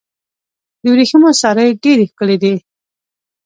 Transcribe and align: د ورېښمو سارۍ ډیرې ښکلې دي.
د 0.81 0.83
ورېښمو 0.91 1.29
سارۍ 1.41 1.69
ډیرې 1.83 2.05
ښکلې 2.11 2.37
دي. 2.43 2.53